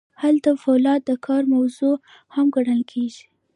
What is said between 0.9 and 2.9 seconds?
د کار موضوع هم ګڼل